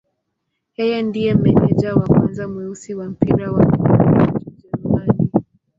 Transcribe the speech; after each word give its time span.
Yeye 0.77 0.97
ndiye 1.07 1.31
meneja 1.43 1.89
wa 1.97 2.01
kwanza 2.09 2.43
mweusi 2.51 2.91
wa 2.99 3.05
mpira 3.11 3.45
wa 3.53 3.61
miguu 3.65 3.95
huko 4.13 4.37
Ujerumani. 4.47 5.31